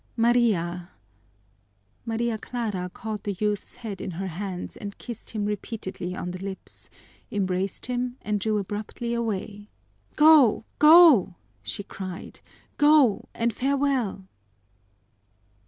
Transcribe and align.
Maria" 0.17 0.89
Maria 2.07 2.35
Clara 2.39 2.89
caught 2.91 3.21
the 3.23 3.37
youth's 3.39 3.75
head 3.75 4.01
in 4.01 4.09
her 4.09 4.25
hands 4.29 4.75
and 4.75 4.97
kissed 4.97 5.29
him 5.29 5.45
repeatedly 5.45 6.15
on 6.15 6.31
the 6.31 6.43
lips, 6.43 6.89
embraced 7.31 7.85
him, 7.85 8.17
and 8.23 8.39
drew 8.39 8.57
abruptly 8.57 9.13
away. 9.13 9.69
"Go, 10.15 10.65
go!" 10.79 11.35
she 11.61 11.83
cried. 11.83 12.41
"Go, 12.79 13.29
and 13.35 13.53
farewell!" 13.53 14.27